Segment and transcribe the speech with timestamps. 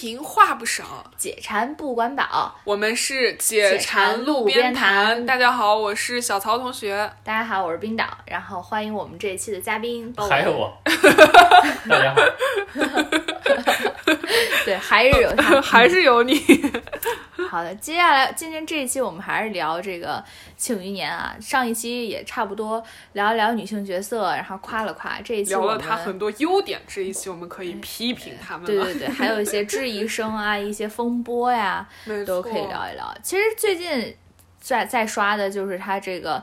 [0.00, 0.16] 第一句啥来着？
[0.16, 2.54] 人贫话不少，解馋不管饱。
[2.64, 5.26] 我们是解馋路边谈。
[5.26, 7.10] 大家好，我是小曹同学。
[7.22, 8.06] 大家好，我是冰岛。
[8.24, 10.72] 然后欢迎我们这一期的嘉宾， 还有我。
[11.86, 12.22] 大家好。
[14.64, 16.40] 对，还是有他， 还是有你。
[17.50, 20.18] 好的，接下来今天这一期我们还是聊这个
[20.56, 21.34] 《庆余年》啊。
[21.40, 22.80] 上一期也差不多
[23.14, 25.20] 聊一聊女性角色，然后夸了夸。
[25.20, 28.64] 这一期聊了她很多优点，这一期我们可以批评他们。
[28.64, 31.88] 对对对，还有一些质疑声啊，一些风波呀，
[32.24, 33.12] 都可以聊一聊。
[33.20, 34.14] 其实最近
[34.60, 36.40] 在在刷的就是他这个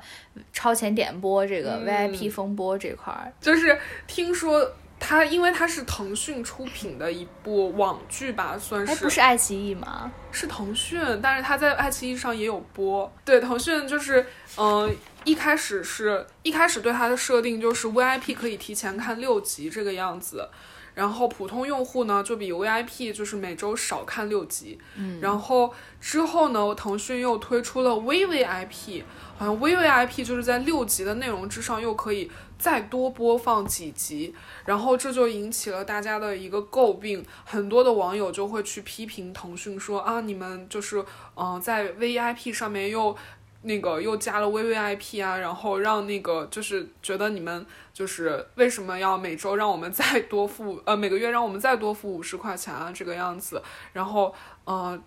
[0.52, 4.69] 超前点播这个 VIP 风波这块儿，就是听说。
[5.00, 8.95] 它因为它是腾讯出品的一部网剧吧，算是。
[9.04, 10.12] 不是爱奇艺吗？
[10.31, 13.12] 是腾讯，但是它在爱奇艺上也有播。
[13.23, 14.26] 对，腾讯就是，
[14.58, 20.50] 嗯，一开始是一开始对它的设定就是 VIP 可以提前看六集这个样子，
[20.95, 24.80] 然后普通用户呢就比 VIP 就是每周少看六集。
[24.95, 25.20] 嗯。
[25.22, 29.04] 然后之后呢，腾讯又推出了 VVIP，
[29.38, 32.30] 好像 VVIP 就是在六集的内容之上又可以。
[32.58, 34.33] 再多播放几集，
[34.66, 41.03] 然后这就引起了大家的一个诟病，很多的网友就会去批评腾讯说啊，你们就是
[41.36, 43.16] 嗯，在 VIP 上面又
[43.64, 53.61] 那个又加了 VVIP 啊，然后让那个就是觉得你们就是为什么要每周让我们再多付 呃每个月让我们再多付五十块钱啊这个样子，
[53.94, 54.33] 然后
[54.66, 55.02] 嗯。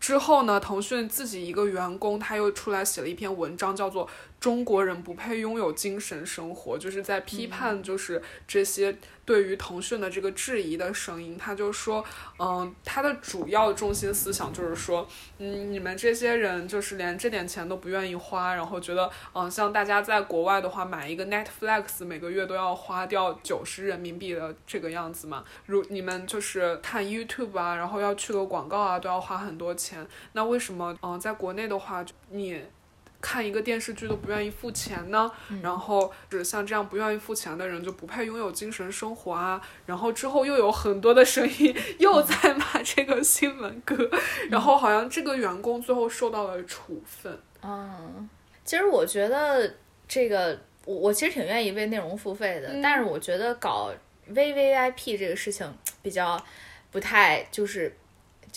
[0.00, 4.06] 之后呢，腾讯自己一个员工他又出来写了一篇文章，叫做
[4.40, 8.96] 《中国人不配拥有精神生活》，就是在批判就是这些。
[9.28, 12.02] 对于腾讯的这个质疑的声音，他就说，
[12.38, 15.06] 嗯，他的主要中心思想就是说，
[15.36, 25.44] 嗯，你们这些人就是连这点钱都不愿意花，然后觉得，嗯，像大家在国外的话，买一个 Netflix 每个月都要花掉九十人民币的这个样子嘛。
[25.66, 30.06] 如你们就是看 YouTube 啊，然后要去个广告啊，都要花很多钱。
[30.32, 32.62] 那为什么，嗯，在国内的话，你？
[33.20, 35.30] 看一个电视剧都不愿意付钱呢，
[35.60, 39.60] 然后是像这样不愿意付钱的人就不配拥有精神生活啊。
[39.86, 43.96] 然后之后又有很多的声音又在骂这个新闻哥，
[44.48, 47.36] 然后好像这个员工最后受到了处分。
[47.62, 48.28] 嗯，
[48.64, 49.74] 其实我觉得
[50.06, 53.90] 这个我我其实挺愿意为内容付费的，但是我觉得搞
[54.32, 55.66] VVIP 这个事情
[56.02, 56.40] 比较
[56.92, 57.92] 不太就是。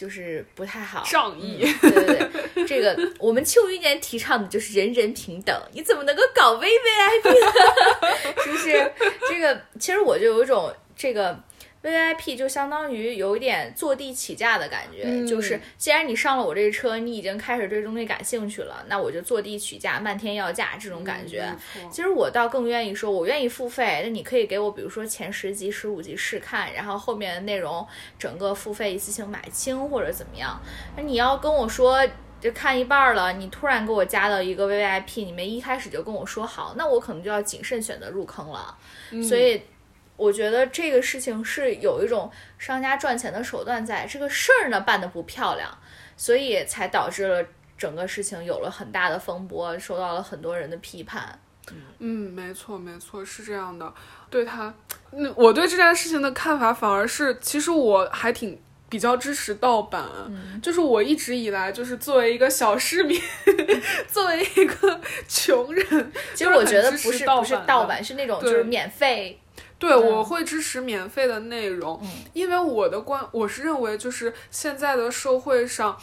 [0.02, 1.64] 就是不太好，仗义。
[1.80, 8.34] 对对对，这个我们庆余年提倡的就是人人平等，你怎么能够搞 V V I P 呢？
[8.44, 8.92] 是不是？
[9.30, 11.40] 这个其实我就有一种这个。
[11.84, 21.52] VIP 就相当于有一点坐地起价的感觉，就是既然你上了我这个车，你已经开始对东西感兴趣了，那我就坐地起价，漫天要价这种感觉。
[21.90, 27.84] 其实我倒更愿意说，我愿意付费，那你可以给我，比如说前十集、十五集试看，然后后面的内容
[28.20, 30.62] 整个付费一次性买清或者怎么样。
[30.96, 32.08] 那你要跟我说，
[32.40, 38.78] 就看一半了，你突然给我加到一个 VIP，你没一开始就跟我说好，那我可能就要谨慎选择入坑了。
[39.28, 39.60] 所以。
[40.18, 45.76] 我觉得这个事情是有一种商家赚钱的手段，在这个事儿呢办得不漂亮，
[46.16, 47.44] 所以才导致了
[47.78, 51.40] 整个事情有了很大的风波，受到了很多人的批判。
[52.00, 53.92] 嗯，没错，没错，是这样的。
[54.30, 54.74] 对他，
[55.12, 60.04] 嗯，我对这件事情的看法反而是，其实我还挺比较支持盗版，
[60.62, 63.20] 就是我一直以来就是作为一个小市民，
[64.08, 69.40] 作为一个穷人，其实我觉得不是不是盗版，是那种就是免费。
[69.82, 72.00] 对，我会支持免费的内容，
[72.34, 75.98] 因为我的观，我是认为就是现在的社会上，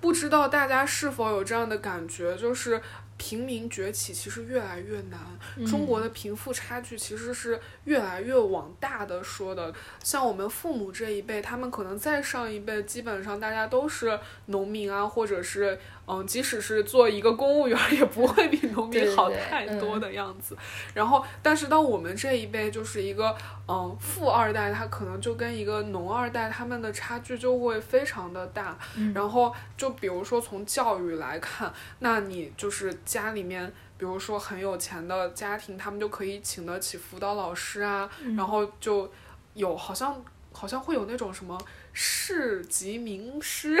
[0.00, 2.80] 不知道大家是否有这样的感觉，就是
[3.18, 5.20] 平民崛起其实越来越难，
[5.66, 9.70] 中国的贫富差距其实是越来越往大的说的。
[10.02, 15.78] 像我们父母这一辈，他们可能再上一辈，基本上大家都是农民啊，或者是。
[16.04, 20.56] 嗯，即使是做一个公务员，也不会比农民好太多的样子。
[20.94, 23.34] 然后，但是到我们这一辈就是一个
[23.68, 28.76] 嗯富二代，他可能就跟一个农二代，他们的差距就会非常的大。
[29.14, 39.10] 然后，就比如说从教育来看，那你就是家里面，比如说很有钱的家庭，他们就可以请得起辅导老师啊，然后就
[39.54, 40.20] 有好像
[40.52, 41.56] 好像会有那种什么。
[41.92, 43.76] 市级名师，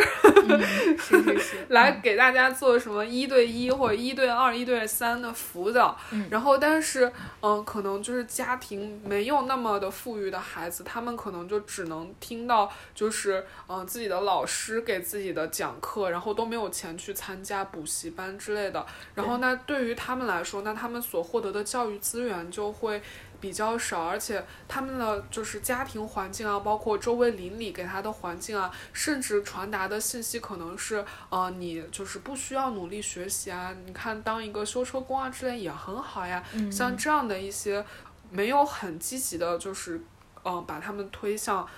[0.98, 5.98] 是是是， 来给大家做什么一对一或者一对二、一对三的辅导。
[6.28, 7.10] 然后，但是，
[7.40, 18.84] 嗯，可能就是家庭没有那么的富裕的孩子，他们可能就只能听到就是，嗯，自己的老师给自己的讲课，然后都没有钱去参加补习班之类的。
[19.14, 23.00] 然后，那对于他们来说，那他们所获得的教育资源就会。
[23.42, 37.84] 比较少，而且他们的就是家庭环境啊，包括周围邻里给他的环境啊，甚至传达的信息可能是，呃，你就是不需要努力学习啊，你看当一个修车工啊之类也很好呀，像这样的一些
[38.30, 40.00] 没有很积极的，就是，
[40.44, 41.68] 嗯、把他们推向。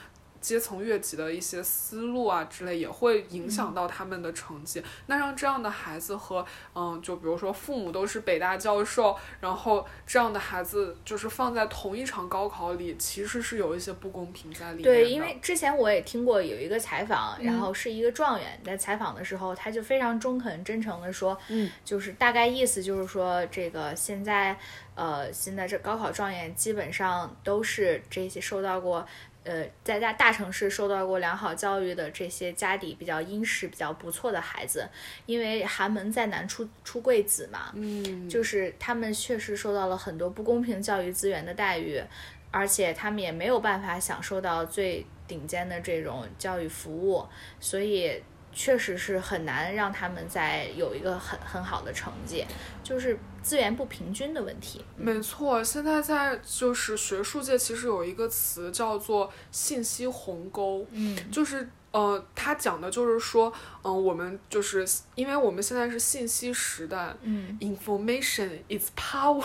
[0.44, 4.82] 阶层越级的一些思路啊之类，也会影响到他们的成绩。
[5.06, 6.44] 那让这样的孩子和
[6.74, 14.90] 嗯，就比如说父母都是北大教授，然后这样的孩子就是放在同一场高考里，其实是有一些不公平在里面的。
[14.90, 24.54] 对，因为之前我也听过有一个采访，然嗯后是一个状元在采访的时候，他就非常中肯、真诚的说，嗯，就是大概意思就是说，这个现在，
[24.94, 29.06] 呃，现在这高考状元基本上都是这些受到过。
[29.44, 34.88] 呃，在大大城市受到过良好教育的这些家底比较殷实、比较不错的孩子，
[35.26, 42.02] 因为寒门再难出出贵子嘛，嗯，就是他们确实受到了很多不公平教育资源的待遇，
[42.50, 47.26] 而且他们也没有办法享受到最顶尖的这种教育服务，
[47.60, 48.22] 所以
[48.54, 52.44] 确实是很难让他们再有一个很很好的成绩，
[52.82, 54.84] 就是资源不平均的问题。
[54.96, 61.18] 没错，现在在就是学术界其实有一个词叫做信息鸿沟，嗯。
[61.30, 63.52] 就是呃，他讲的就是说，
[63.82, 64.84] 嗯、我们就是
[65.14, 69.40] 因为我们现在是信息时代嗯，information is power，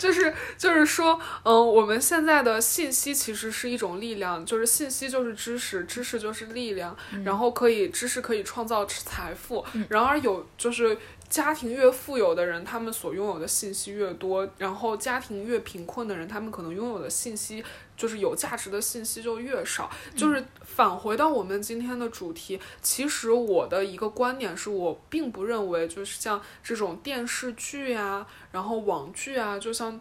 [0.02, 10.98] 就是就是说，嗯、我们现在的信息其实是一种力量，就是信息就是知识，知识就是力量，然后可以知识可以创造财富，然而有就是。
[11.32, 17.64] 家庭越富有的人，他们所拥有的信息越多；然后家庭越贫困的人，他们可能拥有的信息
[17.96, 19.90] 就是有价值的信息就越少。
[20.14, 29.94] 就是返回到我们今天的主题，其实我的一个观点是我并不认为就是像这种电视剧啊，然后网剧啊，就像《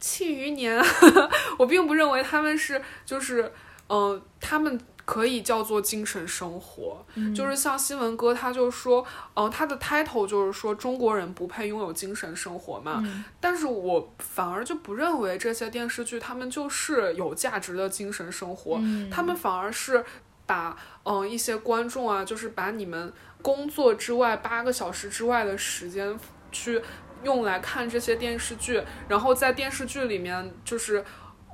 [0.00, 0.74] 庆余年》
[1.20, 1.30] 啊，
[1.60, 3.42] 我并不认为他们是就是
[3.88, 4.80] 嗯、呃他们。
[5.04, 7.04] 可以叫做精神生活，
[7.34, 9.04] 就是像新闻哥，他就说，
[9.34, 13.02] 嗯、他的 title 就是说中国人不配拥有精神生活嘛，
[13.40, 20.04] 但是我反而就不认为这些电视剧他们就是有价值的精神生活，他们反而是
[20.46, 23.12] 把嗯、一些观众啊，就是把你们
[23.42, 26.16] 工作之外八个小时之外的时间
[26.52, 26.80] 去
[27.24, 31.04] 用来看这些电视剧，然后在电视剧里面就是。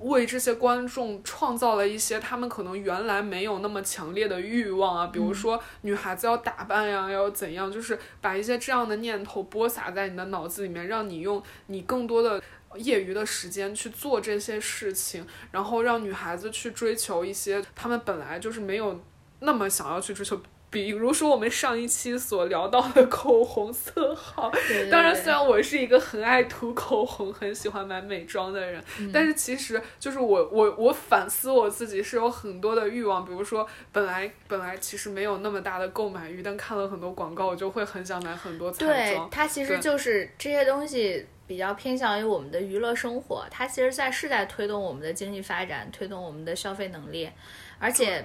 [0.02, 12.42] 为这些观众创造了一些他们可能原来没有那么强烈的欲望啊，比如说女孩子要打扮呀，要怎样，就是把一些这样的念头播撒在你的脑子里面，让你用你更多的
[12.76, 19.00] 业余的时间去做这些事情，然后让女孩子去追求一些他们本来就是没有
[19.40, 20.40] 那么想要去追求。
[20.70, 39.30] 比如说我们上一期所聊到的口红色号，对对当然，虽然我是一个很爱涂口红、很喜欢买美妆的人，嗯但是其实就是我我我反思我自己是有很多的欲望，比如说本来本来其实没有那么大的购买欲，但看了很多广告，我就会很想买很多彩对妆，。
[39.30, 47.30] 它其实就是这些东西比较偏向于我们的娱乐生活，它其实在是在推动我们的经济发展，推动我们的消费能力，
[47.78, 48.22] 而且。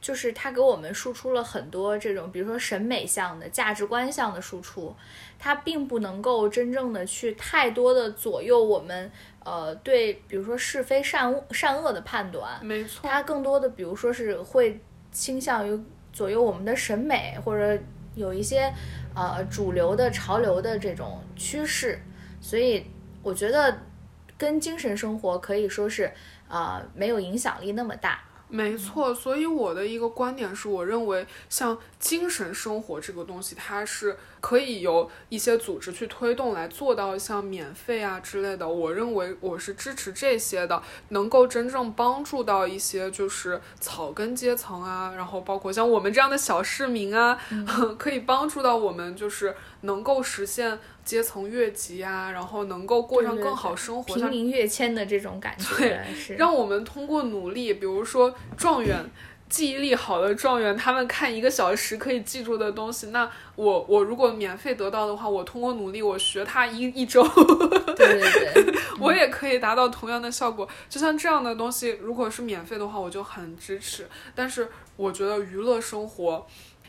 [0.00, 4.94] 就是它给我们输出了很多这种，比如说审美向的、价值观向的输出，
[5.38, 9.10] 它并不能够真正的去太多的左右我们，
[9.44, 12.64] 呃，对，比如说是非善恶善恶的判断。
[12.64, 17.76] 没错，它更多的，比如说是会倾向于左右我们的审美，或者
[18.14, 18.72] 有一些
[19.12, 22.00] 呃主流的潮流的这种趋势，
[22.40, 22.86] 所以
[23.24, 23.76] 我觉得
[24.38, 26.12] 跟精神生活可以说是
[26.48, 28.22] 呃没有影响力那么大。
[28.48, 38.68] 没错，所以我的一个观点是，我认为像精神生活这个东西，它是可以由一些组织去推动来做到像免费啊之类的。
[38.68, 47.36] 我认为我是支持这些的，能够真正帮助到一些就是草根阶层啊，然后包括像我们这样的小市民啊，
[47.98, 59.04] 可以帮助到我们就是能够实现阶层越级啊，然后能够过上对对更好生活，像平民跃迁的这种感觉是 让我们通过努力，比如说状元。
[59.46, 67.22] 记忆力好的状元，他们看一个小时可以记住的东西，那我我如果免费得到的话，我通过努力，我学他一一周，
[67.94, 70.66] 对对对， 我也可以达到同样的效果。
[70.88, 74.08] 就像这样的东西，如果是免费的话，我就很支持。
[74.34, 76.44] 但是我觉得娱乐生活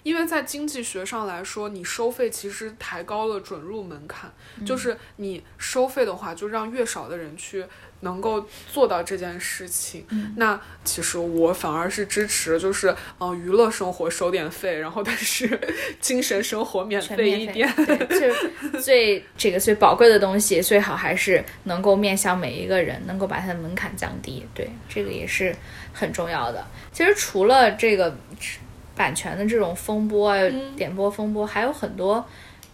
[0.06, 4.32] 因为在经济学上来说，你收费其实抬高了准入门槛，
[4.64, 7.66] 就是你收费的话，就让越少的人去
[8.02, 10.06] 能够做到这件事情。
[10.36, 15.60] 那其实我反而是支持，就是嗯、呃娱乐生活收点费，然后但是
[16.00, 17.68] 精神生活免费费一点。
[17.76, 24.46] 对，就是 最这个最宝贵的东西，最好还是能够面向每一个人，能够把它的门槛降低。
[24.54, 25.56] 对，这个也是
[25.92, 26.64] 很重要的。
[26.92, 28.16] 其实除了这个
[28.96, 32.26] 版权的这种风波、啊，嗯点播风波，还有很多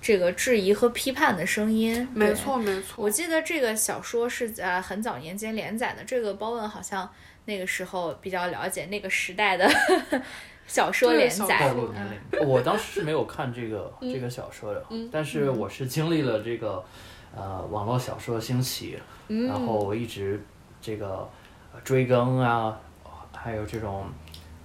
[0.02, 2.08] 这个质疑和批判的声音。
[2.14, 3.10] 没错，没错我。
[3.10, 7.10] 记得这个小说是在很早年间连载的，这个包文好像
[7.46, 9.70] 那个时候比较了解那个时代的
[10.68, 11.74] 小说连载暴。
[11.74, 12.48] 露年龄。
[12.48, 16.84] 我当时是没有看这个这个小说的，但是我是经历了这个
[17.36, 18.98] 呃网络小说的兴起，
[19.28, 20.44] 然后我一直
[20.82, 21.30] 这个
[21.74, 22.80] 呃追更啊，
[23.36, 24.06] 还有这种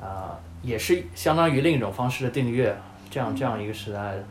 [0.01, 2.77] 呃也是相当于另一种方式的订阅，
[3.11, 4.25] 这样这样一个时代的，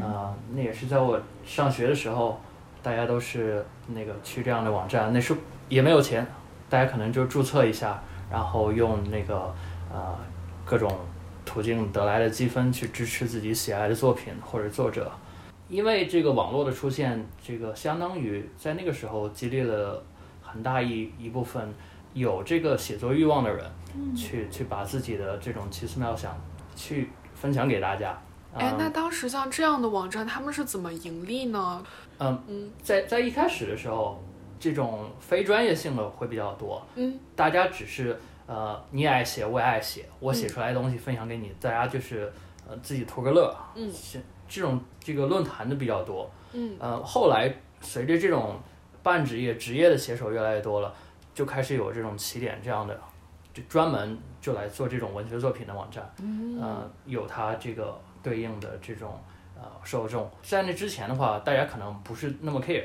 [0.00, 2.40] 呃，那也是在我上学的时候，
[2.82, 6.26] 大家都是那个去这样的网站，那时候也没有钱，
[6.68, 9.54] 大家可能就注册一下，然后用那个
[9.92, 10.16] 呃
[10.64, 10.90] 各种
[11.44, 15.10] 途径得来的积分去支持自己喜爱的作品或者作者。
[15.68, 20.02] 因为这个网络的出现，这个相当于在那个时候激励了
[20.42, 21.72] 很大一一部分
[22.12, 23.64] 有这个写作欲望的人，
[24.16, 26.38] 去去把自己的这种奇思妙想
[26.74, 28.18] 去分享给大家。
[28.54, 28.76] 哎，嗯。
[28.78, 31.82] 那当时像这样的网站，他们是怎么盈利呢？
[32.18, 32.70] 嗯嗯。
[32.82, 34.22] 在在一开始的时候，
[34.58, 42.32] 这种非专业性的会比较多，嗯，大家只是呃你也爱写，我也爱写，我写出来的东西分享给你，大家就是
[42.68, 43.92] 呃自己图个乐，嗯。
[44.52, 48.58] 这种这个论坛的比较多，嗯，呃，后来随着这种
[49.00, 50.92] 半职业、职业的写手越来越多了，
[51.32, 53.00] 就开始有这种起点这样的，
[53.52, 59.18] 就专门就来做这种文学作品的网站，嗯，呃，有它这个对应的这种
[59.56, 60.30] 呃受众。
[60.42, 62.84] 在那之前的话，大家可能不是那么 care，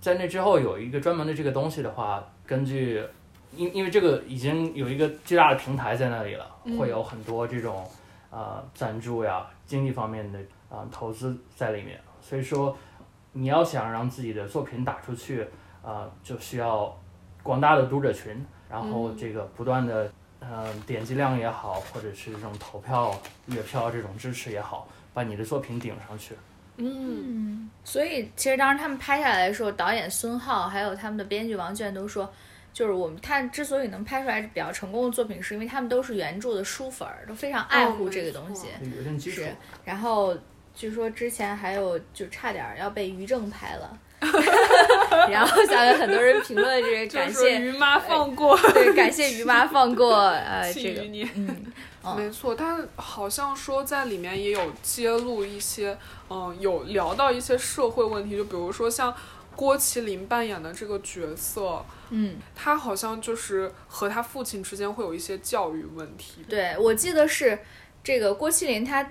[0.00, 3.04] 在那之后有一个专门的这个东西的话，根据
[3.56, 6.46] 因因为这个已经有一个巨大的平台在那里了，
[6.78, 7.84] 会有很多这种
[8.30, 12.76] 呃赞助呀、经济方面的啊、呃投资在里面，所以说
[13.32, 15.44] 你要想让自己的作品打出去，
[15.82, 16.96] 啊、就需要
[17.42, 26.34] 广大的读者群，然后这个不断的呃点击量也好，或者是这种投票、月票这种支持也好，把你的作品顶上去。
[26.76, 32.32] 嗯，所以其实当时他们拍下来的时候，导演孙浩还有他们的编剧王倦都说，
[32.72, 38.68] 就是我们他之所以能拍出来比较成功的作品，是因为他们都是原著的书粉儿，都非常爱护这个东西。
[38.68, 40.34] 哦有点基础是，然后
[40.74, 43.98] 据说之前还有就差点儿要被于正拍了，
[45.30, 51.30] 然后下面很多人评论这个 感谢，于 妈放过，对感谢于妈放过呃这个气于你。
[51.34, 51.66] 嗯
[52.02, 55.98] 哦没错，但好像说在里面也有揭露一些，
[56.30, 59.14] 嗯，有聊到一些社会问题，就比如说像
[59.54, 66.42] 郭麒麟扮演的这个角色，嗯，他好像就是和他父亲之间会有一些教育问题。
[66.48, 67.58] 对我记得是
[68.02, 69.06] 这个郭麒麟他。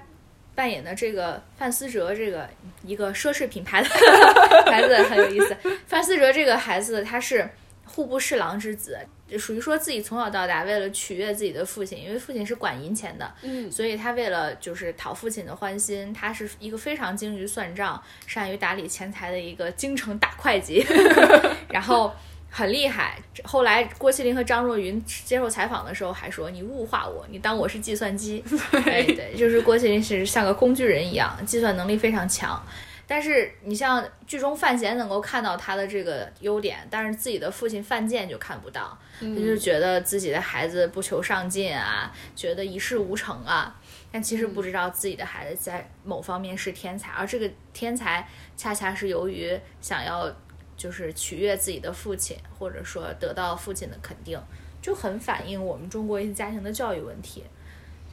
[0.59, 2.45] 扮演的这个范思哲，这个
[2.83, 3.87] 一个奢侈品牌的
[4.69, 5.55] 孩子很有意思。
[5.87, 7.49] 范思哲这个孩子，他是
[7.85, 8.99] 户部侍郎之子，
[9.37, 20.85] 属于说自己从小到大为了取悦自己的父亲，因为父亲是管银钱的，嗯所以他为了就是讨父亲的欢心，他是一个非常精于算账、善于打理钱财的一个京城大会计，
[21.71, 22.13] 然后
[22.49, 23.17] 很厉害。
[23.43, 28.43] 后来郭麒麟和张若昀接受采访的时候还说：“你物化我，你当我是计算机。”
[28.85, 32.61] 哎，对，就是郭麒麟是像个工具人一样，计算能力非常强。
[33.07, 43.75] 但是你像剧中范闲能够看到他的这个优点，但是自己的父亲范建就看不到，他就觉得自己的孩子不求上进啊，觉得一事无成啊。
[44.11, 50.31] 但其实不知道自己的孩子在某方面是天才，而这个天才恰恰是由于想要
[50.79, 54.41] 就是取悦自己的父亲，或者说得到父亲的肯定，
[54.81, 57.43] 就很反映我们中国一些家庭的教育问题，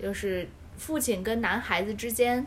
[0.03, 0.47] 就是
[0.77, 2.45] 父亲跟男孩子之间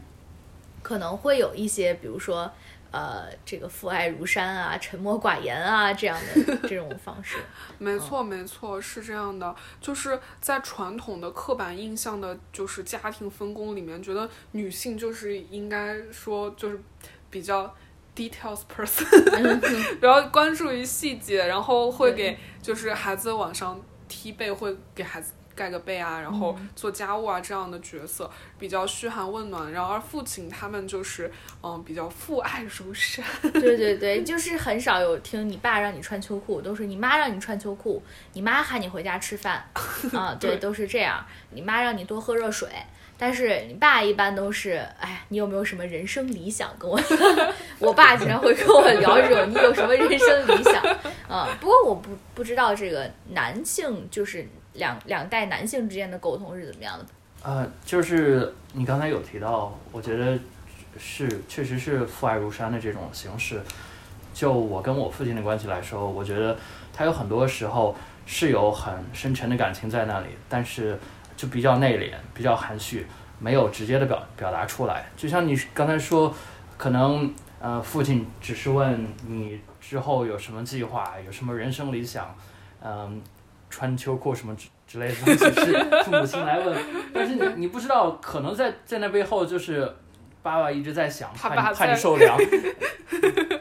[0.84, 2.52] 可能会有一些，比如说。
[2.92, 7.38] 呃，这个父爱如山啊，沉默寡言啊，这样的 这种方式，
[7.78, 16.82] 没错，没错，是这样的，就是在传统的刻板印象的，就是家庭分工里面，觉得女性就是应该说就是
[17.30, 17.72] 比较
[18.20, 19.06] details person，
[19.96, 25.34] 比较 关注于细节，然后会给就是孩子往上踢被，会给孩子。
[25.56, 31.30] 盖个被啊，然后做家务啊，这样的角色比较嘘寒问暖，然而父亲他们就是
[31.62, 39.70] 嗯比较父爱如山，对对对， 就是很少有听你爸让你穿秋裤，都是你妈让你穿秋裤，你妈喊你回家吃饭，
[40.14, 41.26] 啊，对， 对都是这样。
[41.50, 42.70] 你妈让你多喝热水，
[43.22, 46.74] 但是你爸一般都是，哎，你有没有什么人生理想？
[46.80, 46.98] 跟我，
[47.78, 50.82] 我爸经常会跟我聊这种，你有什么人生理想？
[51.28, 57.06] 啊，不过我不不知道这个男性就是两两代男性之间的沟通是怎么样的。
[57.44, 60.40] 呃，就是你刚才有提到，我觉得
[60.98, 63.62] 是确实是父爱如山的这种形式。
[64.34, 66.58] 就我跟我父亲的关系来说，我觉得
[66.94, 67.94] 他有很多时候
[68.26, 70.98] 是有很深沉的感情在那里，但是
[71.39, 73.08] 就比较内敛，比较含蓄，
[73.39, 75.10] 没有直接的表表达出来。
[75.15, 76.36] 就像你刚才说，
[76.77, 82.36] 可能呃，父亲只是问你之后有什么计划，有什么人生理想，
[82.84, 83.22] 嗯，
[83.69, 86.77] 穿秋裤什么之之类的东西是父母亲来问，
[87.13, 89.89] 但是你你不知道，可能在在那背后就是
[90.43, 92.38] 爸爸一直在想，怕你怕你受凉。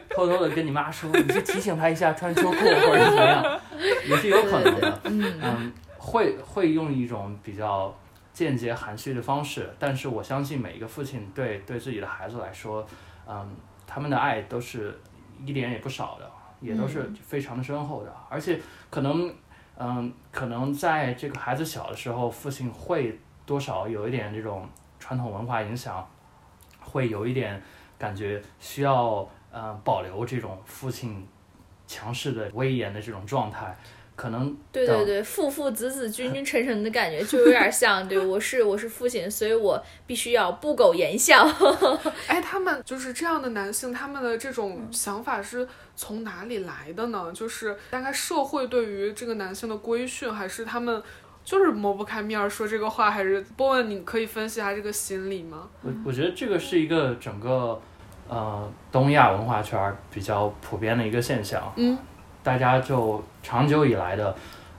[0.09, 3.59] 偷偷的跟你妈说，你去提醒她一下穿秋裤或者怎么样，
[4.05, 4.99] 也是有可能的。
[5.05, 5.71] 嗯，
[6.09, 7.93] 会会用一种比较
[8.33, 12.85] 间接含蓄的方式，但是我相信每一个父亲对对自己的孩子来说，
[13.27, 14.99] 嗯，他们的爱都是
[15.45, 18.13] 一点也不少的，也都是非常的深厚的。
[18.29, 19.33] 而且可能，
[19.77, 24.67] 嗯，可能在这个孩子小的时候，父亲会多少有一点这种
[24.99, 26.07] 传统文化影响，
[26.79, 27.61] 会有一点
[27.97, 29.27] 感觉需要。
[29.51, 31.27] 呃，保留这种父亲
[31.87, 33.75] 强势的威严的这种状态，
[34.19, 41.47] 可能对对对，父父子子君君臣臣的感觉就有点像，对我是我是父亲，所以我必须要不苟言笑。
[42.27, 47.31] 哎，他们就是这样的男性，他们的这种想法是从哪里来的呢？
[47.33, 51.01] 就是大概社会对于这个男性的规训，还是他们
[51.45, 55.69] 就是抹不开面说这个话，还是波问你可以分析下这个心理吗？
[55.81, 57.81] 我我觉得这个是一个整个。
[58.31, 61.97] 呃，东亚文化圈比较普遍的一个现象，嗯，
[62.43, 64.35] 大家就长久以来的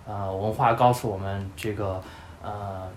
[0.07, 2.03] 呃文化告诉我们，这个
[2.43, 2.89] 呃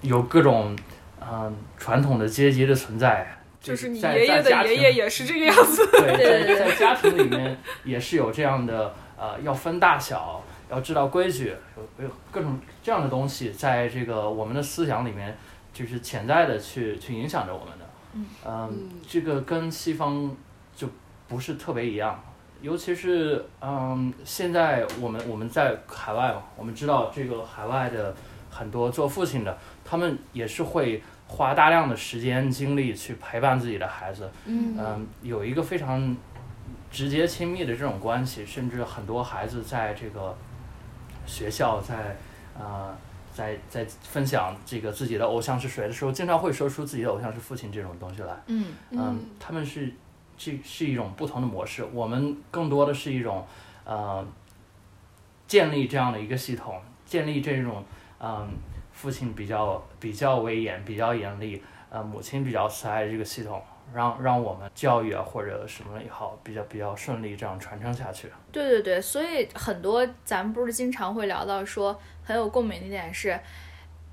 [0.00, 0.76] 有各种
[1.20, 15.36] 嗯传统的阶级的存在，就是你爷爷的爷爷也是这个样子，对，在在家庭里面也是有这样的呃要分大小，要知道规矩，有有各种这样的东西，在这个我们的思想里面，
[15.72, 17.84] 就是潜在的去去影响着我们的。
[18.46, 20.30] 嗯，这个跟西方
[20.76, 20.88] 就
[21.26, 22.22] 不是特别一样，
[22.64, 28.14] 尤其是嗯，现在我们我们在海外嘛，我们知道这个海外的
[28.50, 36.16] 很多做父亲的，他们也是会花大量的时间精力去陪伴自己的孩子，嗯，有一个非常
[36.90, 40.34] 直接亲密的这种关系，甚至很多孩子在这个
[41.26, 42.16] 学校在
[42.58, 42.96] 啊。
[43.36, 48.32] 在在分享这个自己的偶像是谁的时候，经常会说出自己的偶像是父亲这种东西来。
[48.46, 49.92] 嗯嗯，他们是
[50.44, 53.46] 这是一种不同的模式，我们更多的是一种
[53.84, 54.26] 呃
[55.46, 57.82] 建立这样的一个系统，建立这种
[58.20, 58.48] 嗯
[58.92, 63.62] 父亲比较比较威严、比较严厉，呃母亲比较慈爱这个系统。
[63.92, 68.26] 让让我们教育啊或者什么也好，比较比较顺利，这样传承下去。
[68.50, 73.38] 对对对，所以很多咱们不是经常会聊到说很有共鸣的一点是，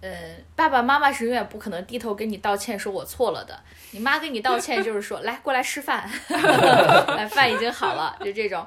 [0.02, 0.10] 呃，
[0.56, 3.58] 爸爸妈妈是永远不可能低头跟你道歉说我错了的。
[3.92, 8.66] 你妈跟你道歉就是说 来过来吃饭， 来饭已经好了，就这种，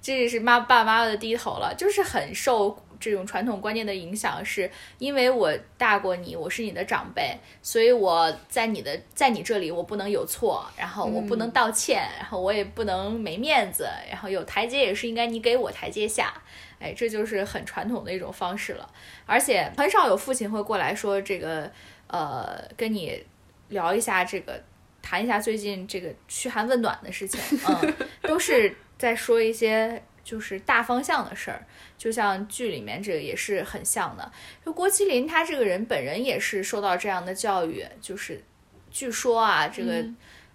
[0.00, 2.82] 这是妈爸妈的低头了，就是很受。
[2.98, 16.32] 这种传统观念的影响，是因为我大过你，我是你的长辈，所以我在你的在你这里我不能有错，然后我不能道歉，然后我也不能没面子，然后有台阶也是应该你给我台阶下，
[16.78, 18.88] 哎，这就是很传统的一种方式了。
[19.24, 21.70] 而且很少有父亲会过来说这个，
[22.06, 23.24] 呃，跟你
[23.68, 24.62] 聊一下这个，
[25.02, 30.02] 谈一下最近这个嘘寒问暖的事情，嗯， 都是在说一些。
[30.26, 31.64] 就是大方向的事儿，
[31.96, 34.32] 就像剧里面这个也是很像的。
[34.64, 38.42] 就郭麒麟他这个人本人也是受到这样的教育，就是
[38.90, 40.04] 据说啊，这个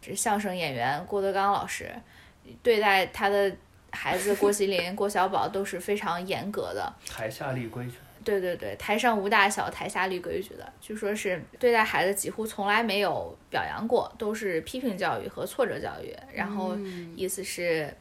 [0.01, 1.89] 这相声演员郭德纲老师
[2.61, 3.49] 对待他的
[3.91, 6.93] 孩子郭麒麟、郭小宝都是非常严格的。
[7.07, 7.93] 台下立规矩。
[8.23, 10.73] 对对对，台上无大小，台下立规矩的。
[10.79, 16.15] 据说是对待孩子几乎从来没有表扬过，都是批评教育和挫折教育。
[16.33, 16.75] 然后
[17.15, 17.95] 意思是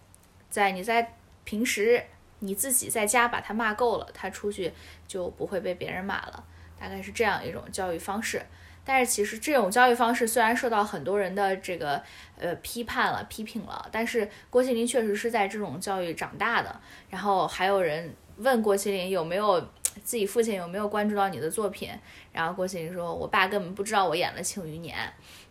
[0.49, 1.15] 在你在。
[1.43, 2.01] 平时
[2.41, 4.71] 你自己在家把他骂够了，他出去
[5.09, 6.45] 就不会被别人骂了，
[6.79, 8.41] 大概是这样一种教育方式。
[8.85, 12.03] 但是其实这种教育方式虽然受到很多人的这个
[12.39, 16.81] 呃批判了、批评了，但是郭麒麟确实是在这种教育长大的。
[17.09, 19.61] 然后还有人问郭麒麟有没有
[20.03, 21.91] 自己父亲有没有关注到你的作品，
[22.33, 24.97] 然后郭麒麟说：“我爸根本不知道我演了《庆余年》。”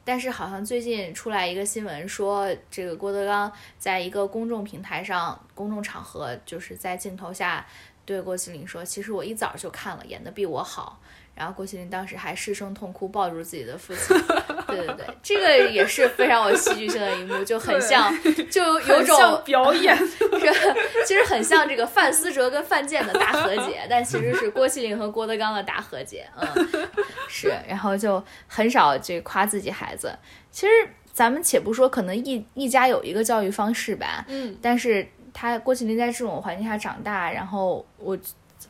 [0.04, 7.64] 但是好像最近出来一个新闻，说这个郭德纲在一个公众平台上、公众场合，就是在镜头下
[8.06, 11.00] 对郭麒麟说：“其实我一早就看了，演的比我好。”
[11.40, 14.16] 然后郭麒麟当时还失声痛哭，抱住自己的父亲。
[14.68, 18.14] 对对对，这个也是非常有戏剧性的一幕，就很像，
[18.52, 19.98] 就有种表演，
[21.08, 26.28] 其实很像这个范思哲跟范建的大和解，但其实是郭麒麟和郭德纲的大和解。
[26.36, 26.90] 嗯，
[27.28, 30.14] 是，然后就很少这夸自己孩子。
[30.52, 30.72] 其实
[31.12, 38.16] 咱们且不说，可能一一家有一个教育方式吧，嗯，但是他郭麒麟在这种环境下长大，然后我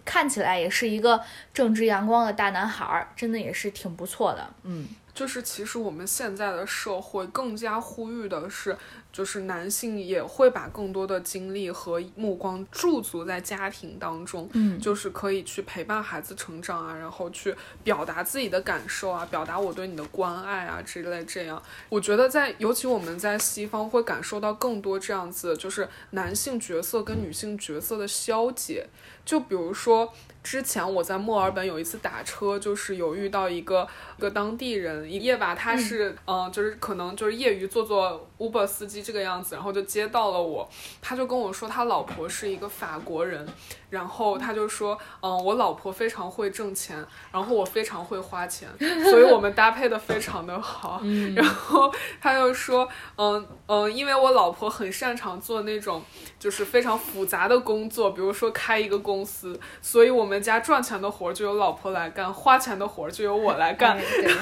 [0.06, 1.22] 看起来也是一个
[1.54, 4.54] 正直阳光的大男孩儿，真的也是挺不错的。
[4.64, 4.88] 嗯，
[5.20, 8.78] 就是其实我们现在的社会更加呼吁的是。
[9.12, 17.54] 就是男性也会把更多的精力和目光驻足在家庭当中，嗯，就是可以去陪伴孩子成长啊，然后去
[17.84, 21.26] 表达自己的感受啊，表达我对你的关爱啊之类。
[21.26, 28.88] 这样，我觉得在尤其我们在西方会感受到更多这样子，就是男性角色跟女性角色的消解。
[29.26, 30.14] 就比如说。
[30.42, 40.68] 之前我在墨尔本有一次打车，就是有遇到一个一个当地人，一夜吧，他是嗯，就是可能就是业余做做 Uber 司机这个样子，然后就接到了我，
[41.02, 43.48] 他就跟我说他老婆是一个法国人。
[43.90, 48.70] 然后他就说，嗯，我老婆非常会挣钱，然后我非常会花钱，
[49.10, 51.02] 所以我们搭配的非常的好。
[51.36, 56.04] 然后他又说，嗯嗯，因为我老婆很擅长做那种
[56.38, 64.00] 就是非常复杂的工作，比如说开一个公司，所以我们家赚钱的活就由老婆来干，花钱的活就由我来干。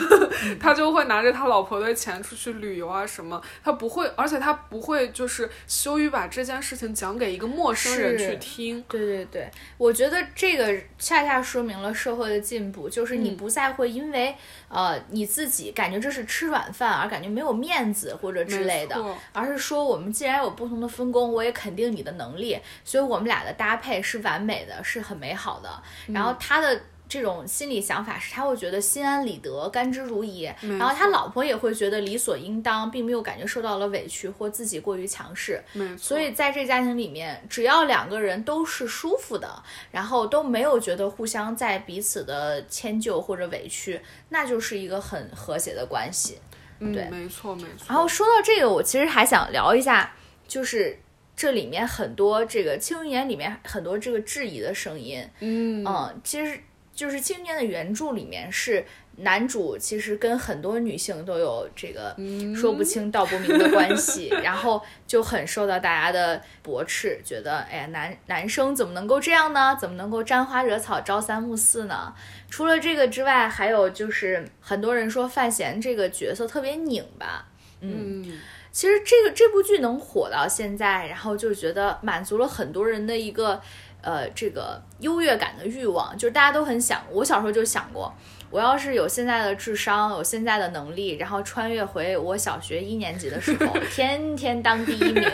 [0.60, 8.84] 他就会拿着他老婆的钱出去旅游啊什么，他不会，而且他不会就是羞于把这件事情讲给一个陌生人去听。
[8.89, 9.38] 对对对。
[9.38, 14.36] 对，我觉得这个恰恰说明了社会的进步，就是你不再会因为
[14.67, 19.00] 呃你自己感觉这是吃软饭而感觉没有面子或者之类的，
[19.32, 25.69] 而是说我们既然有不同的分工，我也肯定你的能力，所以我们俩的搭配是完美的，是很美好的。
[26.08, 26.82] 然后他的。
[27.10, 35.63] 这种心理想法是他会觉得心安理得、甘之如饴，然后他老婆也会觉得理所应当，并没有感觉受到了委屈或自己过于强势。
[35.98, 46.39] 所以在这家庭里面，只要两个人都是舒服的，然后都没有觉得互相在彼此的迁就或者委屈，那就是一个很和谐的关系。
[46.80, 47.86] 对，没错没错。
[47.88, 50.13] 然后说到这个，我其实还想聊一下，
[50.48, 51.00] 就是
[51.36, 55.26] 这里面很多这个《庆余年》里面很多这个质疑的声音。
[55.39, 56.60] 嗯嗯，其实。
[56.97, 58.83] 就是《青年》的原著里面是
[59.17, 62.15] 男主，其实跟很多女性都有这个
[62.60, 69.77] 说不清道不明的关系， 然后就很受到大家的驳斥，觉得哎呀，男男生怎么能够这样呢？
[69.79, 72.12] 怎么能够沾花惹草、朝三暮四呢？
[72.49, 77.45] 除了这个之外，还有就是很多人说范闲这个角色特别拧巴。
[77.81, 78.39] 嗯，
[78.71, 83.62] 其实这个这部剧能火到现在，然后就觉得满足了很多人的一个。
[84.08, 87.04] 呃，这个优越感的欲望，就是大家都很想。
[87.12, 88.10] 我小时候就想过，
[88.50, 95.30] 我要是有现在的智商，有现在的能力，然后穿越回我小学一年级的时候， 天天当第一名，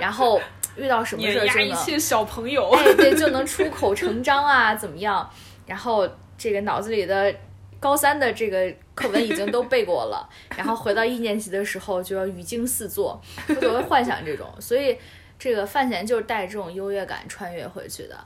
[0.00, 0.40] 然后
[0.78, 5.30] 遇到什么事儿就能一切小朋友，哎，对，就能出口成章啊，怎么样？
[5.66, 7.34] 然后这个脑子里的
[7.78, 10.26] 高三的这个课文已经都背过了，
[10.56, 14.96] 然后回到一年级的时候就要语惊四座，我总会幻想这种，所以。
[15.38, 18.16] 这个范闲就是带这种优越感穿越回去的。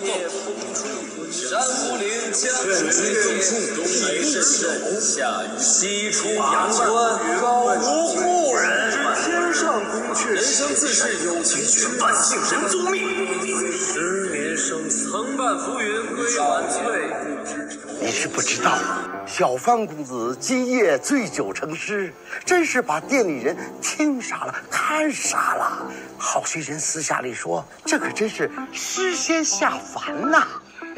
[0.00, 0.88] 夜风吹，
[1.32, 4.68] 山无陵，江水天是守，
[5.00, 6.86] 下雨西出阳关，
[7.40, 8.92] 高无故人。
[9.24, 12.96] 天上宫阙，人生自是有情趣，万幸人足命。
[13.76, 16.78] 十年生死，曾伴浮云归晚翠。
[18.00, 18.78] 你是不知道，
[19.26, 22.12] 小方公子今夜醉酒成诗，
[22.44, 25.90] 真是把店里人听傻了，看傻了。
[26.16, 30.46] 好些人私下里说，这可真是诗仙下凡呐。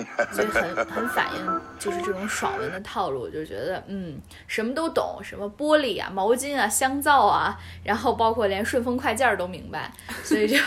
[0.32, 10.58] 所以很很反映就是这种爽文的套路，就觉得嗯，什么都懂，什么玻璃啊、毛巾啊、香皂啊，然后包括连顺丰快件都明白， 所以就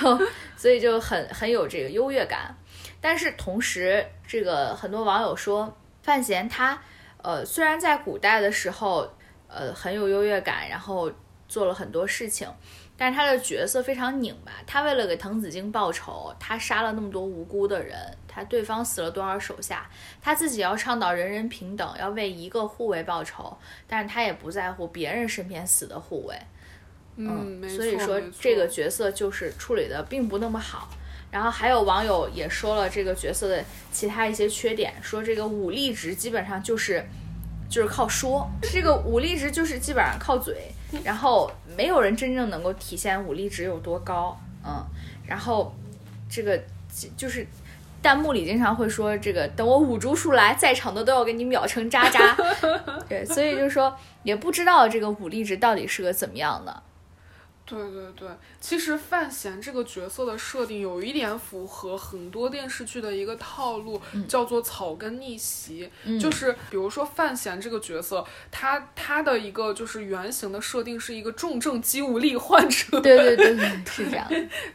[0.57, 2.55] 所以就很很有这个优越感。
[3.01, 5.75] 但是同时，这个很多网友说。
[6.03, 6.79] 范闲他，
[7.23, 9.11] 呃，虽然在古代的时候，
[9.47, 11.11] 呃，很有优越感，然后
[11.47, 12.47] 做了很多事情，
[12.97, 14.51] 但是他的角色非常拧巴。
[14.67, 19.89] 他为了给滕子京报仇，他杀了那么多无辜的人，他对方死了多少手下，
[20.21, 26.37] 他自己要倡导人人平等，要为一个护卫报仇，但是他也不在乎别人身边死的护卫。
[27.15, 30.89] 嗯，所以说这个角色就是处理的并不那么好。
[31.33, 37.03] 然后还有网友也说了这个角色的其他一些缺点，说这个武力值基本上就是
[37.67, 40.71] 就是靠说，这个武力值就是基本上靠嘴，
[41.03, 44.85] 然后没有人真正能够体现武力值有多高，嗯，
[45.25, 45.73] 然后
[46.29, 46.63] 这个
[47.17, 47.47] 就是
[48.03, 52.37] 弹幕里经常会说这个，等我五竹叔来，在场的都要给你秒成渣渣。
[53.09, 56.83] 对，所以就是说也不知道这个武力值到底是个怎么样的。
[57.65, 58.27] 对对对，
[58.59, 65.89] 其实范闲这个角色的设定有一点符合很多电视剧的一个套路，叫做草根逆袭。
[66.19, 72.99] 就是比如说范闲这个角色，他他的一个就是原型的设定是一个重症肌无力患者。
[72.99, 74.27] 对对对 对，是这样。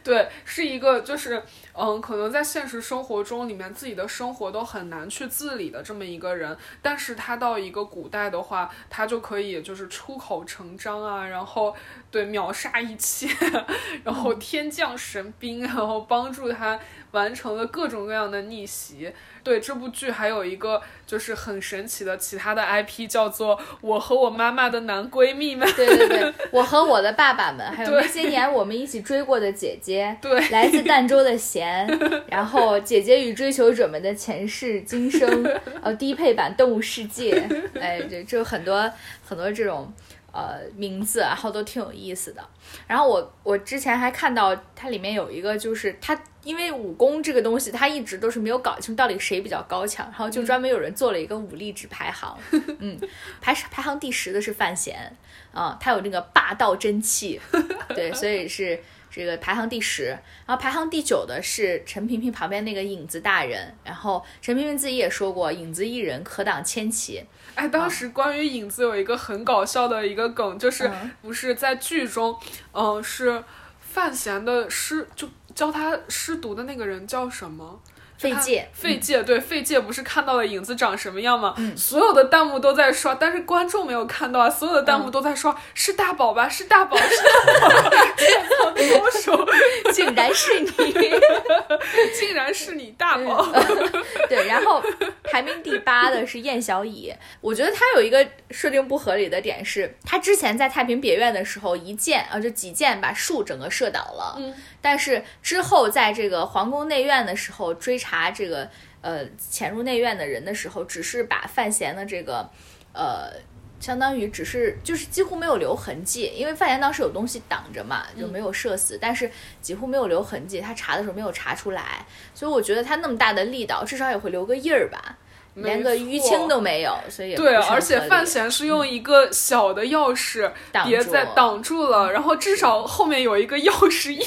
[0.03, 11.75] 对，是一个就是嗯，可能在现实生活中里面自己的生活都很难去自理的这么一个人，但是他到一个古代的话，他就可以就是出口成章啊，然后
[12.09, 12.78] 对秒杀。
[12.81, 13.27] 一切，
[14.03, 16.79] 然后天降神兵，然后帮助他
[17.11, 19.11] 完成了各种各样的逆袭。
[19.41, 25.67] 对这部剧还有一个就是很神奇的其他的 IP，叫做《我和我妈妈的男闺蜜们》。
[25.75, 30.15] 对对对，我和我的爸爸们，还有那些年我们一起追过的姐姐。
[30.21, 31.87] 对， 来自儋州的贤，
[32.27, 35.43] 然后姐姐与追求者们的前世今生，
[35.81, 37.33] 呃，低配版《动物世界》。
[37.79, 38.91] 哎，这就很多
[39.25, 39.91] 很多这种。
[40.39, 42.41] 呃，名字然后都挺有意思的。
[42.87, 52.37] 然后我我之前还看到它里面有一个，就是它因为武功这个东西，它一直都是没有搞清到底谁比较高强，然后就专门有人做了一个武力值排行。
[52.79, 52.97] 嗯，
[53.41, 55.15] 排排行第十的是范闲
[55.51, 57.39] 啊，他有那个霸道真气，
[57.93, 60.05] 对，所以是这个排行第十。
[60.45, 67.23] 然后排行第九的是陈萍萍旁边那个影子大人，然后陈萍萍自己也说过，影子一人可挡千骑。
[67.55, 70.89] 哎，当时关于影子有一个很搞笑的一个梗，就是
[71.21, 72.37] 不是在剧中，
[72.71, 73.43] 嗯，是
[73.79, 77.81] 范闲的师，就教他师读的那个人叫什么？
[78.19, 81.55] 费介，费介对，费介不是看到了影子长什么样吗？
[81.77, 84.49] 所有的弹幕都在刷，但是观众没有看到啊！
[84.49, 86.49] 所有的弹幕都在刷，是大宝吧？
[86.49, 89.47] 是大宝，是大宝，剑藏高手，
[89.93, 90.69] 竟然是你，
[92.19, 93.47] 竟然是你，大宝。
[94.27, 94.83] 对，然后
[95.23, 108.08] 排名第八的是燕小乙，我觉得他有一个设定不合理的点是，他之前在太平别院的时候一箭啊，就几箭把树整个射倒了，嗯，但是之后在这个皇宫内院的时候追查。
[108.09, 108.67] 查这个
[109.01, 112.49] 呃潜入内院的人的时候，只是把范闲的这个
[112.91, 113.31] 呃，
[113.79, 119.29] 相当于只是就是几乎没有留痕迹，因为范闲当时有东西挡着嘛，就没有射死，但是
[119.61, 125.17] 几乎没有留痕迹，他查的时候没有查出来，所以我觉得他那么大的力道，至少也会留个印儿吧。
[125.63, 130.51] 连个淤青都没有，所以对，而且范闲是用一个小的钥匙
[130.85, 134.19] 别在挡住了，然后至少后面有一个钥匙 印，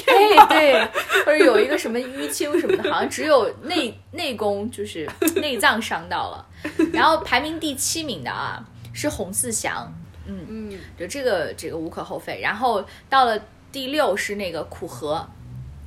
[0.49, 0.83] 对，
[1.25, 6.45] 或者有一个什么淤青什么的，好像只有内内功就是 内脏伤到了。
[6.91, 9.93] 然后排名第七名的啊是洪四祥，
[10.25, 12.39] 嗯嗯，就这个这个无可厚非。
[12.41, 13.39] 然后到了
[13.71, 15.27] 第六是那个苦荷，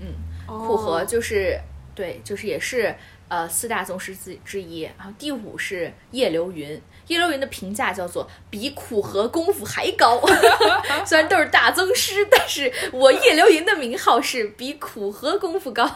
[0.01, 0.07] 嗯，
[0.47, 1.59] 苦荷就是
[1.95, 2.95] 对，就是也是。
[3.29, 6.81] 呃，四大宗师之之一，然后第五是叶流云。
[7.09, 10.21] 叶流云的评价叫做比苦荷功夫还高，
[11.07, 15.89] 虽然都是大宗师，但是我叶流云的名号是比苦荷功夫高。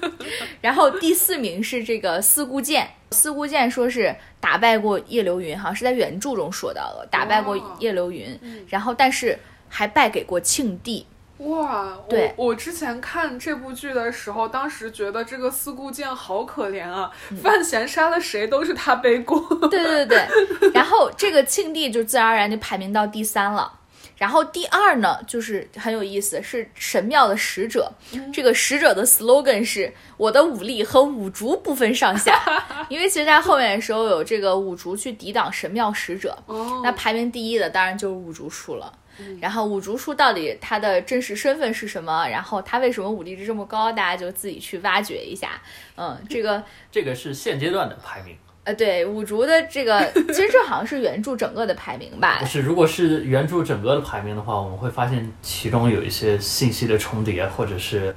[0.60, 8.38] 然后第四名是这个四姑剑，四姑剑说是打败过叶流云，好像是在原著中说到了打败过叶流云，
[8.68, 9.38] 然后但是
[9.68, 11.06] 还败给过庆帝。
[11.40, 17.10] 哇，我我之前看这部剧的时候，当时觉得这个四顾剑好可怜啊，
[17.42, 19.40] 范闲杀了谁都是他背锅。
[19.70, 20.26] 对对对
[20.60, 23.72] 对，然后这个庆帝就自然而然就排名到第三了。
[24.18, 27.90] 然后第二呢，就是很有意思，是神庙的使者。
[28.30, 32.38] 这个使者的 slogan 是“我的武力和五竹不分上下
[32.90, 36.36] ”，因为其实在后面的时候有这个五竹去抵挡神庙使者。
[36.82, 38.92] 那排名第一的当然就是五竹叔了。
[39.40, 42.26] 然后五竹叔到底他的真实身份是什么？
[42.28, 43.90] 然后他为什么武力值这么高？
[43.92, 45.60] 大家就自己去挖掘一下。
[45.96, 48.36] 嗯， 这个这个是现阶段的排名。
[48.64, 52.38] 呃，对，五竹的这个 其实这好像是原著整个的排名吧？
[52.40, 58.14] 不是，如果是原著整个的排名的话，我们会发现其中有一些信息的重叠，或者是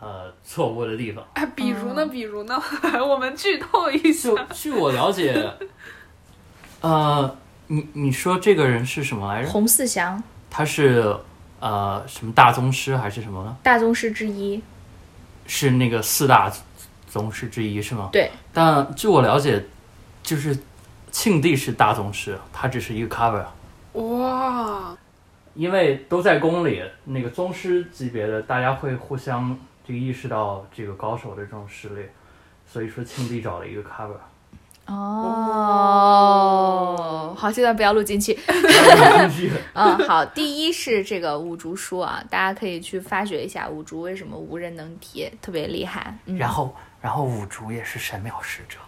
[0.00, 1.22] 呃错误的地方。
[1.34, 2.06] 哎，比如呢？
[2.06, 2.58] 比如呢？
[3.06, 4.30] 我们剧透一下。
[4.30, 5.50] 就据我了解，
[6.80, 7.36] 呃。
[7.66, 9.48] 你你说这个人是什么来着？
[9.48, 11.16] 洪四祥，他是
[11.60, 13.56] 呃什么大宗师还是什么呢？
[13.62, 14.62] 大宗师之一，
[15.46, 16.52] 是那个四大
[17.08, 18.10] 宗师之一是吗？
[18.12, 18.30] 对。
[18.52, 19.64] 但据我了解，
[20.22, 20.56] 就是
[21.10, 23.44] 庆帝是大宗师，他只是一个 cover。
[23.94, 24.96] 哇！
[25.54, 32.02] 因为都在宫里，那个宗师级别的，大家会互相这个意识到这个高手的这种实力，
[32.66, 34.18] 所以说庆帝找了一个 cover。
[34.86, 34.94] 哦，
[37.36, 38.38] 好，这段不要录进去。
[39.72, 46.18] 嗯，好，第一是这个五竹书啊，大家可以去发掘一下五竹为什么无人能敌，特别厉害。
[46.26, 48.78] 嗯、然后，然后五竹也是神庙使者。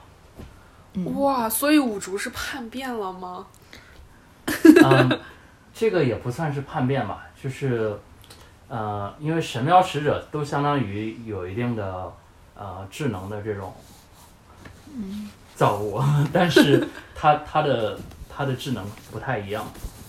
[1.14, 3.46] 哇，所以五竹是叛变了吗？
[4.84, 5.20] 嗯，
[5.74, 7.98] 这个也不算是叛变吧，就是，
[8.68, 12.12] 呃，因为神庙使者都相当于有一定的
[12.54, 13.74] 呃智能的这种，
[15.56, 16.00] 造物，
[16.32, 19.64] 但是它它的它的智能不太一样，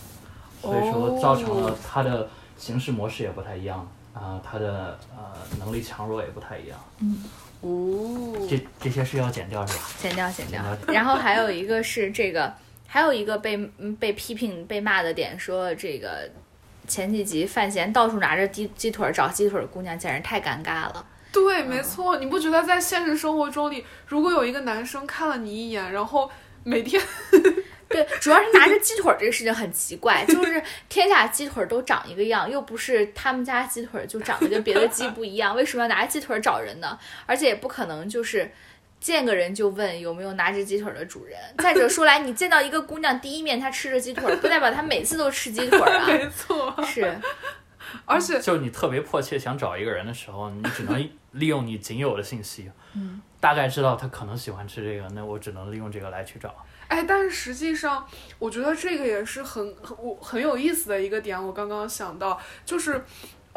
[0.61, 6.79] 所以说造成了它的行事模式也不太一样啊、它的呃能力强弱也不太一样。
[6.99, 7.23] 嗯
[7.61, 9.83] 哦，这这些是要剪掉是吧？
[9.99, 10.85] 剪掉，剪掉剪。
[10.85, 12.51] 掉 然后还有一个是这个，
[12.87, 16.29] 还有一个被嗯被批评、被骂的点，说这个
[16.87, 21.05] 前几集范闲到处拿着鸡鸡腿儿找鸡腿儿姑娘，简直太尴尬了。
[21.31, 26.31] 对，没错，你不觉得在现实生活中里，如果有一个男生看了你一眼，然后
[26.63, 27.01] 每天
[27.89, 36.97] 对，主要是拿着鸡腿儿这个事情很奇怪，就是天下鸡腿儿都长一个样，又不是他们家鸡腿儿就长得跟别的鸡不一样，为什么要拿着鸡腿儿找人呢？
[37.25, 38.51] 而且也不可能就是。
[38.99, 41.37] 见个人就问有没有拿着鸡腿儿的主人。
[41.59, 46.05] 再者说来，你见到一个姑娘第一面她吃着鸡腿儿，不代表她每次都吃鸡腿儿啊。
[46.07, 47.19] 没错，是，
[48.05, 56.53] 而且就你特别迫切想找一个人的时候，你只能利用你仅有的信息，嗯，大概知道他可能喜欢吃这个，那我只能利用这个来去找。
[56.87, 58.07] 哎，但是实际上，
[58.39, 61.41] 我觉得这个也是很很我很有意思的一个点。
[61.41, 63.03] 我刚刚想到，就是，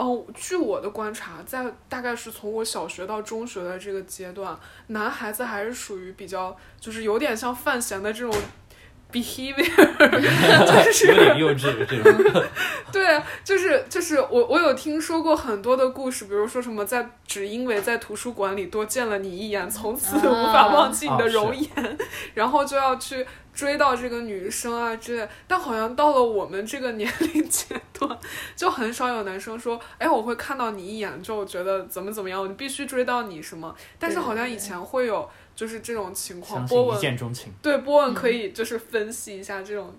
[0.00, 8.34] 哦，据我的观察，在大概是从我小学到中学的这个阶段，男孩子还是属于比较，就是有点像范闲的这种
[9.12, 12.42] behavior，就 是有点幼稚这种。
[12.90, 21.98] 对，就是就是我我有听说过很多的故事，比如说什么在只因为在图书馆里多见了你一眼，从此无法忘记你的容颜，
[22.32, 23.26] 然后就要去
[23.61, 25.29] 追到这个女生啊之类。
[25.46, 28.18] 但好像到了我们这个年龄阶段，
[28.57, 33.75] 就很少有男生说，哎，我会看到你一眼就觉得怎么怎么样，你必须追到你什么。
[33.99, 37.53] 但是好像以前会有就是这种情况，相信一波纹见钟情。
[37.61, 39.94] 对波纹可以就是分析一下这种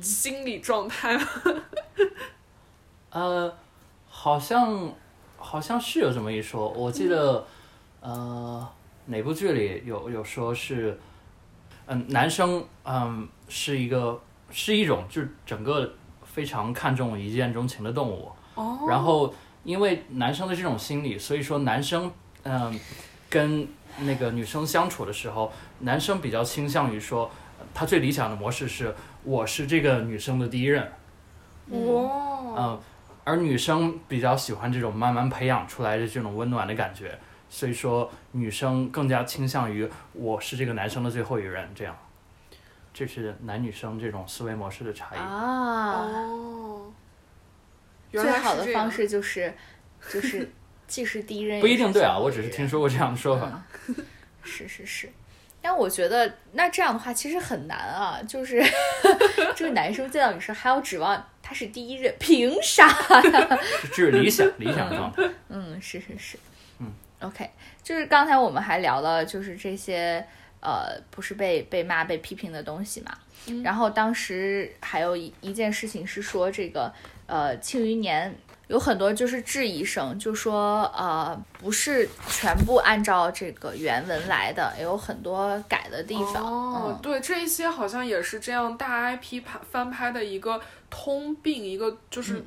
[0.00, 1.18] 心理状态。
[3.10, 3.52] 呃，
[4.08, 4.94] 好像
[5.36, 7.44] 好像是有这么一说，我记得，
[8.00, 8.68] 呃，
[9.06, 10.98] 哪部剧里有有说是，
[11.86, 15.92] 嗯、男生嗯、是一个是一种就是整个
[16.24, 19.32] 非常看重一见钟情的动物，哦，然后
[19.64, 22.10] 因为男生的这种心理，所以说男生
[22.44, 22.78] 嗯、
[23.30, 23.68] 跟
[24.00, 30.82] 那个女生相处的时候，男生比较倾向于说，呃他最理想的模式是我是这个女生的第一任。
[31.68, 32.10] 哇，
[32.56, 32.80] 嗯，
[33.22, 37.16] 而女生比较喜欢这种慢慢培养出来的这种温暖的感觉，
[37.54, 41.94] 所以说女生更加倾向于我是这个男生的最后一人，这样，
[42.94, 45.18] 这是男女生这种思维模式的差异。
[45.18, 46.90] 啊，哦，
[48.10, 49.52] 原最好的方式就是
[50.10, 50.50] 就是
[50.88, 53.62] 既是第一任，不一定对啊，我只是听说过这样的说法。
[54.42, 55.12] 是是是，
[55.60, 58.64] 但我觉得那这样的话其实很难啊，就是
[59.54, 63.58] 这个男生见到女生还要指望他是第一任，凭啥呀？
[63.92, 65.22] 这是理想理想状态。
[65.50, 66.38] 嗯，是是是，
[66.78, 66.90] 嗯
[67.22, 67.48] ，OK，
[67.82, 70.24] 就是刚才我们还聊了，就是这些
[70.60, 73.12] 呃，不是被被骂、被批评的东西嘛。
[73.64, 76.92] 然后当时还有一一件事情是说，这个
[77.26, 78.30] 呃，《庆余年》
[78.68, 86.36] 有很多就是质疑声，就说呃，不是全部按照这个原文来的，也有很多改的地方。
[86.36, 92.46] 哦嗯，对，这一些好像也是这样大 IP 拍翻拍的一个通病，一个就是嗯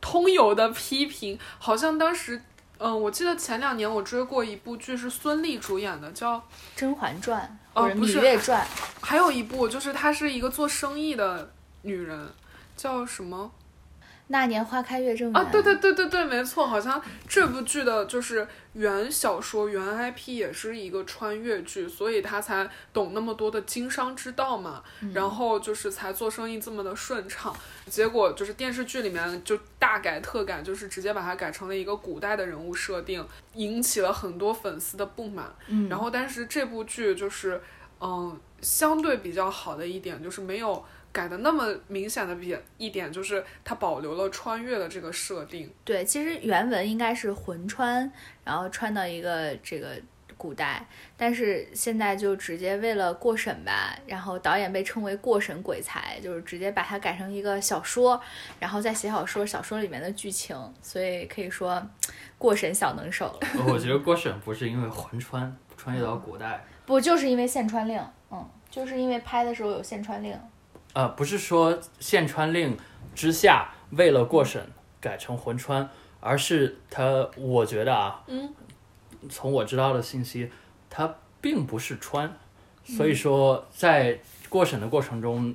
[0.00, 1.36] 通有的批评。
[1.58, 2.40] 好像当时，
[2.78, 6.36] 嗯、我记得前两年我追过一部剧，是孙俪主演的，叫
[6.76, 8.64] 《甄嬛传》或者《芈哦不是月传》
[9.00, 12.28] 还有一部就是她是一个做生意的女人，
[12.76, 13.50] 叫什么？
[14.30, 24.82] 那年花开月正圆》啊，对对对对对，没错，好像这部剧的就是原小说原 IP 也是一个穿越剧，所以他才懂那么多的经商之道嘛，
[25.14, 27.54] 然后就是才做生意这么的顺畅。
[27.86, 35.50] 结果就是电视剧里面就大改特改，就是直接把它改成了一个古代的人物设定，引起了很多粉丝的不满。
[35.68, 37.58] 嗯，然后，但是这部剧就是，
[37.98, 45.72] 嗯，相对比较好的一点就是没有改的那么明显的比一点，就是它保留了穿越的这个设定。
[45.84, 48.10] 对，其实原文应该是魂穿，
[48.44, 49.90] 然后穿到一个这个
[50.36, 50.86] 古代，
[51.16, 58.20] 但是现在就直接为了过审吧，然后导演被称为过审鬼才，就是直接把它改成一个小说，
[58.60, 61.84] 然后再写小说，小说里面的剧情，所以可以说
[62.36, 63.64] 过审小能手了。
[63.66, 68.00] 我觉得过审不是因为魂穿穿越到古代，不就是因为限穿令？
[68.30, 70.38] 嗯，就是因为拍的时候有限穿令。
[70.98, 72.76] 呃，不是说限川令
[73.14, 74.60] 之下为了过审
[75.00, 75.88] 改成魂穿，
[76.18, 78.52] 而是他，我觉得啊，嗯，
[79.30, 80.50] 从我知道的信息，
[80.90, 82.36] 它并不是穿，
[82.82, 84.18] 所以说在
[84.48, 85.54] 过审的过程中，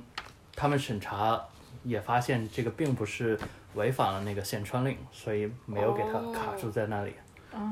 [0.56, 1.38] 他们审查
[1.82, 3.38] 也发现这个并不是
[3.74, 7.12] 违反了那个限川令，所以没有给他卡住在那里。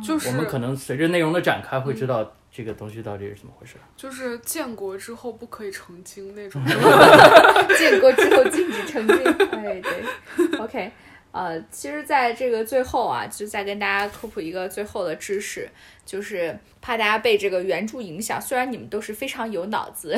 [0.05, 3.77] 就是我们可能随着内容的展开会知道这个东西到底是怎么回事。
[3.97, 6.63] 就是建国之后不可以成精那种。
[7.79, 9.17] 建国之后禁止成精。
[9.53, 10.93] 哎，对，OK，
[11.33, 15.67] 呃，其实，在这个最后啊，就再跟大家科普一个最后的知识，
[16.05, 18.41] 就是怕大家被这个原著影响。
[18.41, 20.15] 虽然你们都是非常有脑子，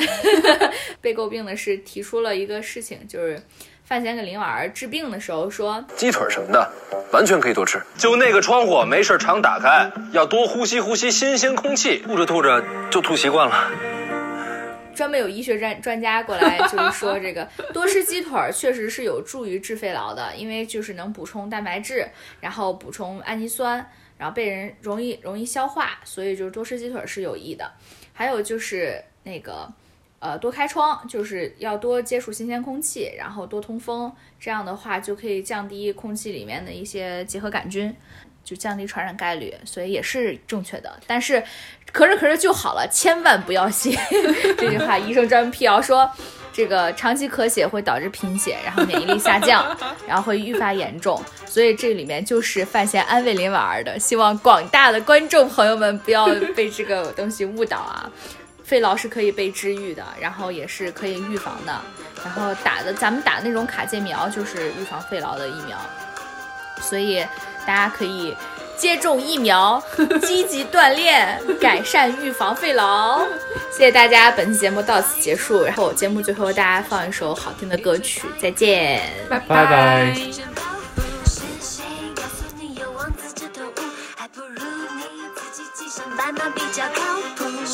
[1.00, 3.40] 被诟病的是提出了一个事情，就是
[3.84, 6.72] 范闲给林婉儿治病的时候说，鸡腿什么的，
[7.12, 7.78] 完全可以多吃。
[7.98, 11.98] 就那个窗户没事常打开，要多呼吸呼吸新鲜空气。
[11.98, 13.70] 吐着吐着就吐习惯了。
[14.94, 22.08] 专门有医学专专家过来，就是说这个 多吃鸡腿儿确实是有助于治肺痨的，因为就是能补充蛋白质，
[22.40, 27.70] 然后补充氨基酸，然后被人容易容易消化，所以就是多吃鸡腿儿是有益的。
[28.14, 29.68] 还有就是那个
[30.24, 34.10] 呃多开窗，就是要多接触新鲜空气，然后多通风，
[34.40, 37.94] 这样的话就可以降低空气里面的一些结核杆菌。
[38.44, 41.00] 就降低传染概率，所以也是正确的。
[41.06, 41.42] 但是
[41.94, 43.96] 咳着咳着就好了，千万不要信
[44.58, 44.98] 这句话。
[44.98, 46.06] 医生专门辟谣说，
[46.52, 49.74] 这个长期咳血会导致贫血，然后免疫力下降，
[50.06, 51.18] 然后会愈发严重。
[51.46, 58.12] 所以这里面就是范闲安慰林婉儿的，希望广大的观众朋友们不要被这个东西误导啊。
[58.64, 61.80] 肺痨是可以被治愈的，然后也是可以预防的。
[62.24, 65.78] 然后打的咱们打那种卡介苗就是预防肺痨的疫苗，
[66.80, 67.24] 所以。
[67.66, 68.36] 大家可以
[68.76, 69.82] 接种疫苗，
[70.20, 73.26] 积极锻炼，改善预防肺痨。
[73.72, 75.64] 谢谢大家，本期节目到此结束。
[75.64, 79.00] 然后节目最后，大家放一首好听的歌曲，再见，
[79.30, 80.14] 拜拜拜。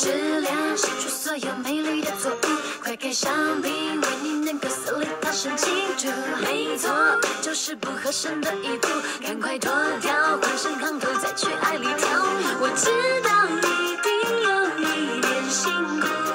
[0.01, 2.37] 质量失去所有美丽的错误
[2.83, 6.07] 快开香槟，为你能够死里逃生庆祝。
[6.41, 6.91] 没错，
[7.43, 8.89] 就是不合身的衣服，
[9.23, 9.71] 赶快脱
[10.01, 12.29] 掉，换身扛头再去爱里跳舞。
[12.63, 12.89] 我知
[13.21, 14.49] 道你一定有
[14.79, 15.71] 一点辛
[16.01, 16.30] 苦。